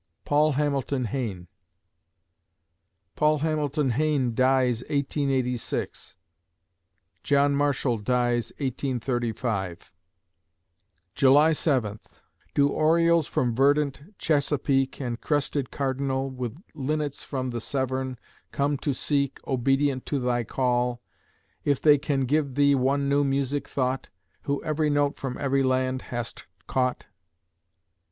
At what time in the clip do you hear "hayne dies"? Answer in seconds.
3.91-4.81